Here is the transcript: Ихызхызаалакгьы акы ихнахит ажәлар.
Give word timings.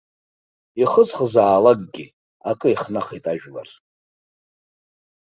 Ихызхызаалакгьы 0.81 2.05
акы 2.49 2.67
ихнахит 2.73 3.25
ажәлар. 3.31 3.69